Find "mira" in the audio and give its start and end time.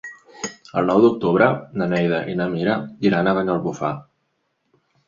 2.57-2.81